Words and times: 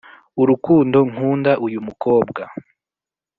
urukundo 0.41 0.97
nkunda 1.11 1.51
uyu 1.65 1.79
mukobwa 1.87 2.41